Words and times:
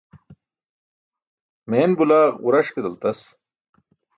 Meen 1.69 1.91
bulaa 1.97 2.27
ġuraṣ 2.41 2.67
ke 2.73 2.79
daltas. 2.83 3.21